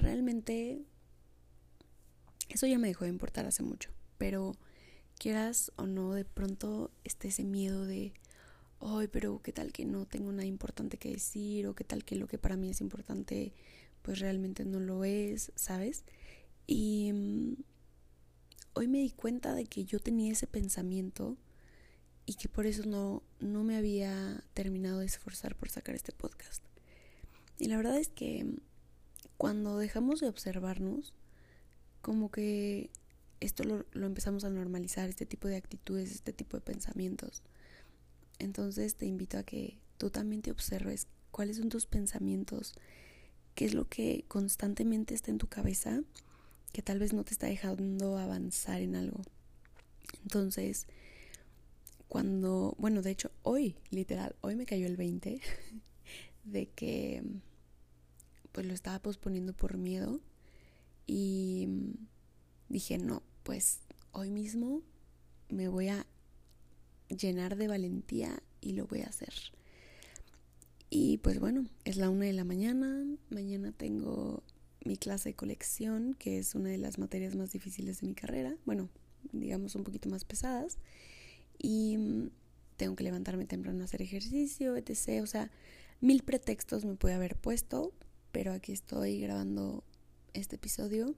realmente 0.00 0.82
eso 2.48 2.66
ya 2.66 2.78
me 2.78 2.88
dejó 2.88 3.04
de 3.04 3.10
importar 3.10 3.46
hace 3.46 3.62
mucho. 3.62 3.90
Pero 4.18 4.56
quieras 5.18 5.72
o 5.76 5.86
no, 5.86 6.14
de 6.14 6.24
pronto 6.24 6.90
está 7.04 7.28
ese 7.28 7.44
miedo 7.44 7.86
de, 7.86 8.12
ay, 8.80 9.08
pero 9.08 9.40
qué 9.42 9.52
tal 9.52 9.72
que 9.72 9.84
no 9.84 10.06
tengo 10.06 10.32
nada 10.32 10.46
importante 10.46 10.96
que 10.96 11.10
decir, 11.10 11.66
o 11.66 11.74
qué 11.74 11.84
tal 11.84 12.04
que 12.04 12.16
lo 12.16 12.26
que 12.26 12.38
para 12.38 12.56
mí 12.56 12.70
es 12.70 12.80
importante, 12.80 13.52
pues 14.02 14.18
realmente 14.18 14.64
no 14.64 14.80
lo 14.80 15.04
es, 15.04 15.52
¿sabes? 15.54 16.04
Y 16.66 17.12
mm, 17.12 17.54
hoy 18.74 18.88
me 18.88 18.98
di 18.98 19.10
cuenta 19.10 19.54
de 19.54 19.64
que 19.66 19.84
yo 19.84 20.00
tenía 20.00 20.32
ese 20.32 20.46
pensamiento 20.46 21.36
y 22.26 22.34
que 22.34 22.48
por 22.48 22.66
eso 22.66 22.84
no, 22.86 23.22
no 23.40 23.64
me 23.64 23.76
había 23.76 24.44
terminado 24.54 25.00
de 25.00 25.06
esforzar 25.06 25.56
por 25.56 25.68
sacar 25.68 25.94
este 25.94 26.12
podcast. 26.12 26.62
Y 27.58 27.66
la 27.66 27.76
verdad 27.76 27.98
es 27.98 28.08
que 28.08 28.46
cuando 29.36 29.78
dejamos 29.78 30.20
de 30.20 30.28
observarnos, 30.28 31.14
como 32.02 32.30
que 32.30 32.90
esto 33.40 33.64
lo, 33.64 34.06
empezamos 34.06 34.44
a 34.44 34.50
normalizar, 34.50 35.08
este 35.08 35.26
tipo 35.26 35.48
de 35.48 35.56
actitudes, 35.56 36.12
este 36.12 36.32
tipo 36.32 36.56
de 36.56 36.62
pensamientos. 36.62 37.42
Entonces 38.38 38.96
te 38.96 39.06
invito 39.06 39.38
a 39.38 39.42
que 39.42 39.78
tú 39.96 40.10
también 40.10 40.42
te 40.42 40.50
observes 40.50 41.06
cuáles 41.30 41.56
son 41.56 41.68
tus 41.68 41.86
pensamientos, 41.86 42.74
qué 43.54 43.64
es 43.64 43.74
lo 43.74 43.88
que 43.88 44.24
constantemente 44.28 45.14
está 45.14 45.30
en 45.30 45.38
tu 45.38 45.46
cabeza, 45.46 46.02
que 46.72 46.82
tal 46.82 46.98
vez 46.98 47.12
no 47.12 47.24
te 47.24 47.32
está 47.32 47.46
dejando 47.46 48.18
avanzar 48.18 48.80
en 48.80 48.94
algo. 48.94 49.22
Entonces, 50.22 50.86
cuando, 52.08 52.74
bueno, 52.78 53.02
de 53.02 53.10
hecho, 53.10 53.30
hoy, 53.42 53.76
literal, 53.90 54.36
hoy 54.40 54.56
me 54.56 54.66
cayó 54.66 54.86
el 54.86 54.96
20 54.96 55.40
de 56.44 56.68
que 56.70 57.22
pues 58.52 58.66
lo 58.66 58.74
estaba 58.74 58.98
posponiendo 59.00 59.52
por 59.52 59.76
miedo 59.76 60.20
y 61.06 61.68
dije, 62.68 62.98
no, 62.98 63.22
pues 63.42 63.80
hoy 64.12 64.30
mismo 64.30 64.82
me 65.48 65.68
voy 65.68 65.88
a 65.88 66.06
llenar 67.08 67.56
de 67.56 67.68
valentía 67.68 68.42
y 68.60 68.72
lo 68.72 68.86
voy 68.86 69.00
a 69.00 69.08
hacer. 69.08 69.32
Y 70.88 71.18
pues 71.18 71.38
bueno, 71.38 71.66
es 71.84 71.96
la 71.96 72.10
una 72.10 72.24
de 72.24 72.32
la 72.32 72.44
mañana, 72.44 73.06
mañana 73.30 73.72
tengo 73.72 74.42
mi 74.84 74.96
clase 74.96 75.30
de 75.30 75.36
colección, 75.36 76.14
que 76.14 76.38
es 76.38 76.54
una 76.54 76.70
de 76.70 76.78
las 76.78 76.98
materias 76.98 77.36
más 77.36 77.52
difíciles 77.52 78.00
de 78.00 78.08
mi 78.08 78.14
carrera, 78.14 78.56
bueno, 78.64 78.88
digamos 79.32 79.74
un 79.74 79.84
poquito 79.84 80.08
más 80.08 80.24
pesadas, 80.24 80.78
y 81.58 82.30
tengo 82.76 82.96
que 82.96 83.04
levantarme 83.04 83.46
temprano 83.46 83.82
a 83.82 83.84
hacer 83.84 84.02
ejercicio, 84.02 84.76
etc. 84.76 85.22
O 85.22 85.26
sea, 85.26 85.50
mil 86.00 86.22
pretextos 86.22 86.84
me 86.84 86.94
puede 86.94 87.14
haber 87.14 87.36
puesto, 87.36 87.92
pero 88.32 88.52
aquí 88.52 88.72
estoy 88.72 89.20
grabando 89.20 89.84
este 90.32 90.56
episodio 90.56 91.14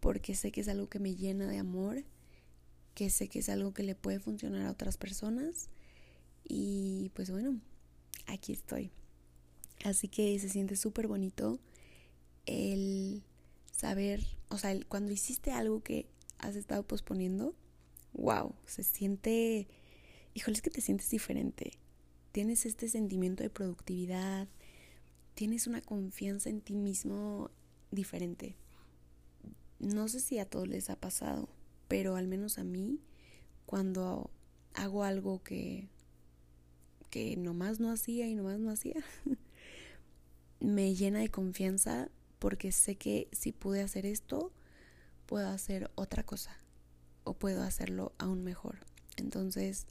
porque 0.00 0.34
sé 0.34 0.52
que 0.52 0.60
es 0.60 0.68
algo 0.68 0.88
que 0.88 0.98
me 0.98 1.14
llena 1.14 1.48
de 1.48 1.58
amor, 1.58 2.04
que 2.94 3.10
sé 3.10 3.28
que 3.28 3.40
es 3.40 3.48
algo 3.48 3.72
que 3.72 3.82
le 3.82 3.94
puede 3.94 4.20
funcionar 4.20 4.66
a 4.66 4.70
otras 4.70 4.96
personas 4.96 5.68
y 6.44 7.10
pues 7.14 7.30
bueno, 7.30 7.60
aquí 8.26 8.52
estoy. 8.52 8.90
Así 9.84 10.08
que 10.08 10.38
se 10.38 10.48
siente 10.48 10.76
súper 10.76 11.06
bonito 11.06 11.58
el 12.46 13.22
saber, 13.70 14.24
o 14.48 14.58
sea, 14.58 14.76
cuando 14.88 15.12
hiciste 15.12 15.52
algo 15.52 15.82
que 15.82 16.06
has 16.38 16.56
estado 16.56 16.86
posponiendo, 16.86 17.54
wow, 18.12 18.54
se 18.66 18.82
siente, 18.82 19.68
híjole, 20.34 20.56
es 20.56 20.62
que 20.62 20.70
te 20.70 20.80
sientes 20.80 21.10
diferente. 21.10 21.72
Tienes 22.32 22.66
este 22.66 22.88
sentimiento 22.88 23.42
de 23.42 23.50
productividad, 23.50 24.48
tienes 25.38 25.68
una 25.68 25.80
confianza 25.80 26.50
en 26.50 26.60
ti 26.60 26.74
mismo 26.74 27.52
diferente. 27.92 28.56
No 29.78 30.08
sé 30.08 30.18
si 30.18 30.40
a 30.40 30.50
todos 30.50 30.66
les 30.66 30.90
ha 30.90 30.96
pasado, 30.96 31.48
pero 31.86 32.16
al 32.16 32.26
menos 32.26 32.58
a 32.58 32.64
mí, 32.64 32.98
cuando 33.64 34.32
hago 34.74 35.04
algo 35.04 35.44
que, 35.44 35.90
que 37.08 37.36
nomás 37.36 37.78
no 37.78 37.92
hacía 37.92 38.26
y 38.26 38.34
nomás 38.34 38.58
no 38.58 38.68
hacía, 38.68 38.96
me 40.58 40.96
llena 40.96 41.20
de 41.20 41.28
confianza 41.28 42.10
porque 42.40 42.72
sé 42.72 42.96
que 42.96 43.28
si 43.30 43.52
pude 43.52 43.80
hacer 43.80 44.06
esto, 44.06 44.50
puedo 45.26 45.46
hacer 45.50 45.88
otra 45.94 46.24
cosa 46.24 46.58
o 47.22 47.34
puedo 47.34 47.62
hacerlo 47.62 48.12
aún 48.18 48.42
mejor. 48.42 48.80
Entonces, 49.16 49.86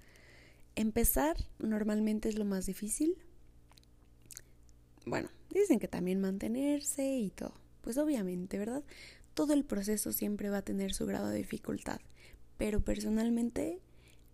empezar 0.76 1.38
normalmente 1.58 2.28
es 2.28 2.38
lo 2.38 2.44
más 2.44 2.66
difícil. 2.66 3.16
Bueno, 5.10 5.30
Dicen 5.58 5.80
que 5.80 5.88
también 5.88 6.22
mantenerse 6.22 7.18
y 7.18 7.30
todo. 7.32 7.54
Pues 7.82 7.98
obviamente, 7.98 8.60
¿verdad? 8.60 8.84
Todo 9.34 9.54
el 9.54 9.66
proceso 9.66 10.12
siempre 10.12 10.50
va 10.50 10.58
a 10.58 10.62
tener 10.62 10.94
su 10.94 11.06
grado 11.06 11.30
de 11.30 11.38
dificultad, 11.38 12.00
pero 12.58 12.82
personalmente 12.82 13.80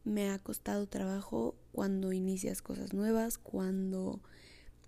me 0.04 0.30
ha 0.30 0.40
costado 0.40 0.88
trabajo 0.88 1.56
cuando 1.72 2.12
inicias 2.12 2.62
cosas 2.62 2.94
nuevas, 2.94 3.38
cuando 3.38 4.22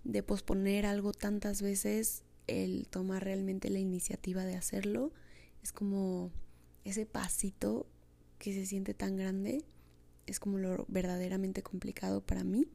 de 0.04 0.22
posponer 0.22 0.84
algo 0.84 1.12
tantas 1.12 1.62
veces, 1.62 2.22
el 2.46 2.86
tomar 2.88 3.24
realmente 3.24 3.70
la 3.70 3.78
iniciativa 3.78 4.44
de 4.44 4.56
hacerlo, 4.56 5.12
es 5.62 5.72
como 5.72 6.30
ese 6.84 7.06
pasito 7.06 7.86
que 8.38 8.52
se 8.52 8.66
siente 8.66 8.94
tan 8.94 9.16
grande, 9.16 9.64
es 10.26 10.38
como 10.38 10.58
lo 10.58 10.84
verdaderamente 10.88 11.62
complicado 11.62 12.20
para 12.20 12.44
mí, 12.44 12.66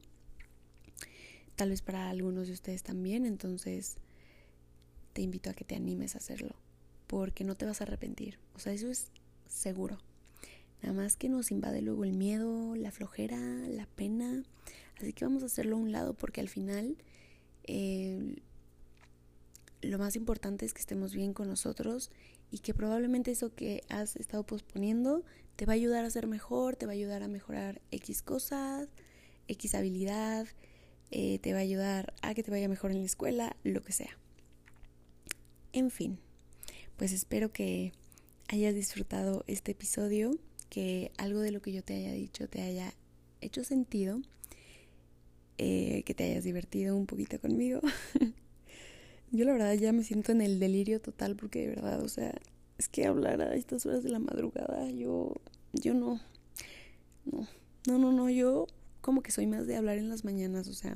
tal 1.56 1.70
vez 1.70 1.82
para 1.82 2.10
algunos 2.10 2.48
de 2.48 2.54
ustedes 2.54 2.84
también, 2.84 3.26
entonces 3.26 3.98
te 5.14 5.22
invito 5.22 5.50
a 5.50 5.54
que 5.54 5.66
te 5.66 5.76
animes 5.76 6.16
a 6.16 6.20
hacerlo, 6.20 6.56
porque 7.08 7.44
no 7.44 7.56
te 7.56 7.66
vas 7.66 7.82
a 7.82 7.84
arrepentir, 7.84 8.40
o 8.56 8.60
sea, 8.60 8.74
eso 8.74 8.90
es 8.90 9.12
seguro. 9.48 10.00
Nada 10.82 10.94
más 10.96 11.16
que 11.16 11.30
nos 11.30 11.52
invade 11.52 11.82
luego 11.82 12.04
el 12.04 12.14
miedo, 12.14 12.76
la 12.76 12.92
flojera, 12.92 13.38
la 13.38 13.86
pena. 13.86 14.44
Así 14.98 15.14
que 15.14 15.26
vamos 15.26 15.44
a 15.44 15.46
hacerlo 15.46 15.76
a 15.76 15.80
un 15.80 15.92
lado 15.92 16.16
porque 16.16 16.42
al 16.42 16.50
final 16.50 16.98
eh, 17.66 18.36
lo 19.82 20.00
más 20.00 20.16
importante 20.16 20.66
es 20.66 20.74
que 20.74 20.80
estemos 20.80 21.14
bien 21.14 21.34
con 21.34 21.48
nosotros 21.48 22.10
y 22.50 22.60
que 22.60 22.74
probablemente 22.74 23.32
eso 23.32 23.54
que 23.54 23.84
has 23.90 24.16
estado 24.16 24.44
posponiendo 24.44 25.24
te 25.56 25.66
va 25.66 25.74
a 25.74 25.76
ayudar 25.76 26.04
a 26.04 26.10
ser 26.10 26.28
mejor, 26.28 26.76
te 26.76 26.86
va 26.86 26.94
a 26.94 26.96
ayudar 26.96 27.24
a 27.24 27.28
mejorar 27.28 27.82
X 27.92 28.22
cosas, 28.22 28.90
X 29.48 29.76
habilidad, 29.76 30.48
eh, 31.12 31.40
te 31.40 31.54
va 31.54 31.60
a 31.60 31.62
ayudar 31.62 32.14
a 32.22 32.34
que 32.34 32.44
te 32.44 32.52
vaya 32.52 32.70
mejor 32.70 32.92
en 32.92 33.00
la 33.00 33.06
escuela, 33.06 33.56
lo 33.64 33.82
que 33.82 33.92
sea. 33.92 34.18
En 35.74 35.92
fin, 35.92 36.20
pues 36.98 37.12
espero 37.12 37.52
que 37.52 37.92
hayas 38.48 38.76
disfrutado 38.76 39.44
este 39.48 39.72
episodio 39.72 40.32
que 40.70 41.12
algo 41.18 41.42
de 41.42 41.52
lo 41.52 41.62
que 41.62 41.74
yo 41.74 41.84
te 41.84 41.96
haya 41.96 42.14
dicho 42.14 42.48
te 42.48 42.62
haya 42.62 42.94
hecho 43.42 43.64
sentido, 43.64 44.22
eh, 45.58 46.04
que 46.06 46.14
te 46.14 46.24
hayas 46.24 46.44
divertido 46.44 46.96
un 46.96 47.06
poquito 47.06 47.40
conmigo. 47.40 47.82
yo 49.32 49.46
la 49.46 49.54
verdad 49.54 49.74
ya 49.74 49.92
me 49.92 50.04
siento 50.04 50.32
en 50.32 50.42
el 50.42 50.60
delirio 50.60 51.02
total 51.02 51.36
porque 51.36 51.62
de 51.62 51.76
verdad, 51.76 52.02
o 52.02 52.08
sea, 52.08 52.34
es 52.78 52.88
que 52.88 53.06
hablar 53.06 53.42
a 53.42 53.56
estas 53.56 53.86
horas 53.86 54.04
de 54.04 54.10
la 54.10 54.20
madrugada, 54.20 54.90
yo, 54.90 55.34
yo 55.74 55.94
no, 55.94 56.22
no, 57.26 57.48
no, 57.88 57.98
no, 58.00 58.12
no, 58.12 58.30
yo 58.30 58.68
como 59.02 59.22
que 59.22 59.32
soy 59.32 59.48
más 59.48 59.68
de 59.68 59.76
hablar 59.76 59.98
en 59.98 60.10
las 60.10 60.24
mañanas, 60.24 60.68
o 60.68 60.74
sea, 60.74 60.96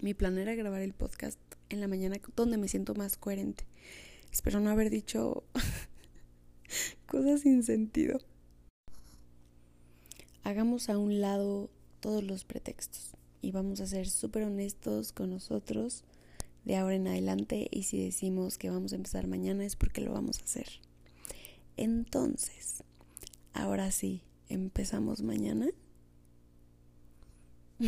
mi 0.00 0.14
plan 0.14 0.38
era 0.38 0.54
grabar 0.54 0.82
el 0.82 0.92
podcast 0.92 1.38
en 1.68 1.80
la 1.80 1.88
mañana 1.88 2.16
donde 2.36 2.58
me 2.58 2.68
siento 2.68 2.94
más 2.94 3.16
coherente. 3.16 3.64
Espero 4.32 4.60
no 4.60 4.70
haber 4.70 4.90
dicho 4.90 5.44
cosas 7.06 7.42
sin 7.42 7.62
sentido 7.62 8.18
hagamos 10.44 10.90
a 10.90 10.98
un 10.98 11.20
lado 11.20 11.70
todos 12.00 12.22
los 12.22 12.44
pretextos 12.44 13.16
y 13.40 13.50
vamos 13.50 13.80
a 13.80 13.86
ser 13.86 14.08
súper 14.08 14.44
honestos 14.44 15.12
con 15.12 15.30
nosotros 15.30 16.04
de 16.64 16.76
ahora 16.76 16.96
en 16.96 17.08
adelante 17.08 17.66
y 17.70 17.84
si 17.84 18.02
decimos 18.02 18.58
que 18.58 18.70
vamos 18.70 18.92
a 18.92 18.96
empezar 18.96 19.26
mañana 19.26 19.64
es 19.64 19.74
porque 19.74 20.02
lo 20.02 20.12
vamos 20.12 20.40
a 20.40 20.44
hacer. 20.44 20.68
Entonces, 21.76 22.84
ahora 23.52 23.90
sí, 23.90 24.22
empezamos 24.48 25.22
mañana. 25.22 25.68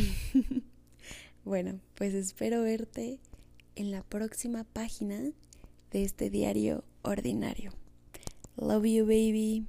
bueno, 1.45 1.79
pues 1.95 2.13
espero 2.13 2.61
verte 2.63 3.19
en 3.75 3.91
la 3.91 4.03
próxima 4.03 4.63
página 4.63 5.31
de 5.91 6.03
este 6.03 6.29
diario 6.29 6.83
ordinario. 7.03 7.71
Love 8.57 8.85
you, 8.85 9.05
baby. 9.05 9.67